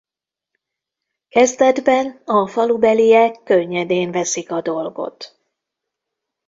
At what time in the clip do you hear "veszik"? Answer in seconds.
4.11-4.51